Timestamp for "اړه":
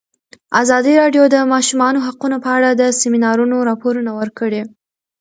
2.57-2.69